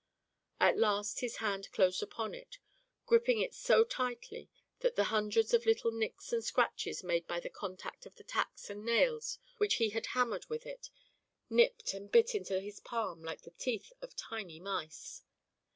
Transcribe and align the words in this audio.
At 0.59 0.79
last 0.79 1.19
his 1.19 1.35
hand 1.35 1.71
closed 1.71 2.01
upon 2.01 2.33
it, 2.33 2.57
gripping 3.05 3.39
it 3.39 3.53
so 3.53 3.83
tightly 3.83 4.49
that 4.79 4.95
the 4.95 5.03
hundreds 5.13 5.53
of 5.53 5.67
little 5.67 5.91
nicks 5.91 6.33
and 6.33 6.43
scratches 6.43 7.03
made 7.03 7.27
by 7.27 7.39
the 7.39 7.51
contact 7.51 8.07
of 8.07 8.15
the 8.15 8.23
tacks 8.23 8.71
and 8.71 8.83
nails 8.83 9.37
which 9.59 9.75
he 9.75 9.89
had 9.91 10.07
hammered 10.07 10.47
with 10.49 10.65
it 10.65 10.89
nipped 11.51 11.93
and 11.93 12.11
bit 12.11 12.33
into 12.33 12.59
his 12.59 12.79
palm 12.79 13.21
like 13.21 13.41
the 13.41 13.51
teeth 13.51 13.93
of 14.01 14.15
tiny 14.15 14.59
mice. 14.59 15.21